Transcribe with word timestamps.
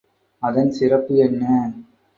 அதன் 0.43 0.71
சிறப்பு 0.71 1.15
என்ன? 1.19 1.43